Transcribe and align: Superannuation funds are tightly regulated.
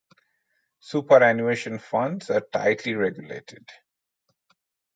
Superannuation 0.79 1.77
funds 1.77 2.31
are 2.31 2.41
tightly 2.51 2.95
regulated. 2.95 3.69